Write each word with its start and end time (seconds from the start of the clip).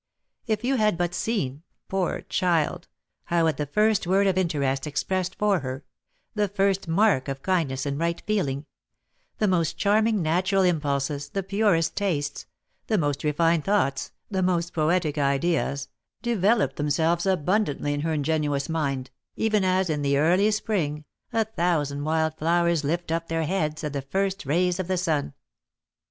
If 0.47 0.63
you 0.63 0.77
had 0.77 0.97
but 0.97 1.13
seen, 1.13 1.61
poor 1.87 2.21
child! 2.21 2.87
how, 3.25 3.45
at 3.45 3.57
the 3.57 3.67
first 3.67 4.07
word 4.07 4.25
of 4.25 4.35
interest 4.35 4.87
expressed 4.87 5.35
for 5.35 5.59
her, 5.59 5.85
the 6.33 6.47
first 6.47 6.87
mark 6.87 7.27
of 7.27 7.43
kindness 7.43 7.85
and 7.85 7.99
right 7.99 8.19
feeling, 8.25 8.65
the 9.37 9.47
most 9.47 9.77
charming 9.77 10.23
natural 10.23 10.63
impulses, 10.63 11.29
the 11.29 11.43
purest 11.43 11.95
tastes, 11.95 12.47
the 12.87 12.97
most 12.97 13.23
refined 13.23 13.63
thoughts, 13.63 14.11
the 14.31 14.41
most 14.41 14.73
poetic 14.73 15.19
ideas, 15.19 15.87
developed 16.23 16.77
themselves 16.77 17.27
abundantly 17.27 17.93
in 17.93 17.99
her 18.01 18.13
ingenuous 18.13 18.67
mind, 18.67 19.11
even 19.35 19.63
as, 19.63 19.87
in 19.87 20.01
the 20.01 20.17
early 20.17 20.49
spring, 20.49 21.05
a 21.31 21.45
thousand 21.45 22.03
wild 22.05 22.33
flowers 22.39 22.83
lift 22.83 23.11
up 23.11 23.27
their 23.27 23.43
heads 23.45 23.83
at 23.83 23.93
the 23.93 24.01
first 24.01 24.47
rays 24.47 24.79
of 24.79 24.87
the 24.87 24.97
sun! 24.97 25.35